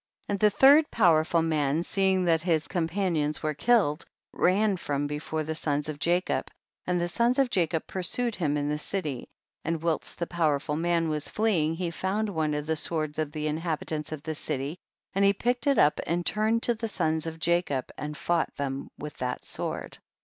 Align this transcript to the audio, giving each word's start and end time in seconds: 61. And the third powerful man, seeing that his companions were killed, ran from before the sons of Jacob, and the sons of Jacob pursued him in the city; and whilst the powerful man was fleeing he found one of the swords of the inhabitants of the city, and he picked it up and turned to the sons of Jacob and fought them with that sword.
61. 0.29 0.33
And 0.33 0.39
the 0.39 0.49
third 0.57 0.89
powerful 0.89 1.41
man, 1.43 1.83
seeing 1.83 2.25
that 2.25 2.41
his 2.41 2.67
companions 2.67 3.43
were 3.43 3.53
killed, 3.53 4.03
ran 4.33 4.75
from 4.77 5.05
before 5.05 5.43
the 5.43 5.53
sons 5.53 5.87
of 5.87 5.99
Jacob, 5.99 6.49
and 6.87 6.99
the 6.99 7.07
sons 7.07 7.37
of 7.37 7.51
Jacob 7.51 7.85
pursued 7.85 8.33
him 8.33 8.57
in 8.57 8.67
the 8.67 8.79
city; 8.79 9.29
and 9.63 9.83
whilst 9.83 10.17
the 10.17 10.25
powerful 10.25 10.75
man 10.75 11.07
was 11.07 11.29
fleeing 11.29 11.75
he 11.75 11.91
found 11.91 12.29
one 12.29 12.55
of 12.55 12.65
the 12.65 12.75
swords 12.77 13.19
of 13.19 13.31
the 13.31 13.45
inhabitants 13.45 14.11
of 14.11 14.23
the 14.23 14.33
city, 14.33 14.79
and 15.13 15.23
he 15.23 15.33
picked 15.33 15.67
it 15.67 15.77
up 15.77 15.99
and 16.07 16.25
turned 16.25 16.63
to 16.63 16.73
the 16.73 16.87
sons 16.87 17.27
of 17.27 17.37
Jacob 17.37 17.91
and 17.95 18.17
fought 18.17 18.55
them 18.55 18.89
with 18.97 19.15
that 19.17 19.45
sword. 19.45 19.99